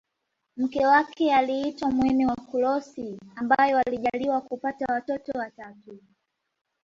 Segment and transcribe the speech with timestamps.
[0.57, 5.99] Mke wake aliitwa Mwene Wakulosi ambaye walijaliwa kupata watoto watatu